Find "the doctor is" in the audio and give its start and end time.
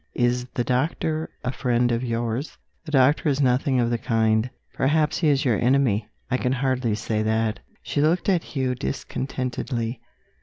2.85-3.39